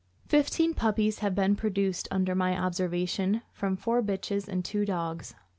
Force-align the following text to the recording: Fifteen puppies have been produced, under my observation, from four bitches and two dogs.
Fifteen 0.27 0.73
puppies 0.73 1.19
have 1.19 1.35
been 1.35 1.55
produced, 1.55 2.07
under 2.09 2.33
my 2.33 2.57
observation, 2.57 3.43
from 3.51 3.77
four 3.77 4.01
bitches 4.01 4.47
and 4.47 4.65
two 4.65 4.83
dogs. 4.83 5.35